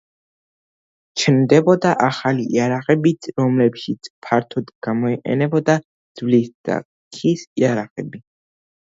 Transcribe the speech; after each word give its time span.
ჩნდებოდა 1.23 1.91
ახალი 2.07 2.45
იარაღებიც, 2.55 3.27
რომლებშიც 3.41 4.09
ფართოდ 4.29 4.71
გამოიყენებოდა 4.89 5.77
ძვლის 6.23 6.49
და 6.71 6.79
რქის 6.87 7.45
იარაღები. 7.63 8.25